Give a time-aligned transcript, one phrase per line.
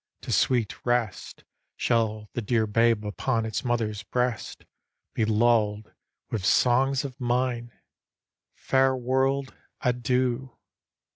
[0.21, 1.43] To sweet rest
[1.77, 4.65] Shall the dear babe, upon its mother's breast.
[5.13, 5.93] Be lull'd
[6.31, 7.71] with songs of mine.
[8.55, 10.57] Fair world, adieu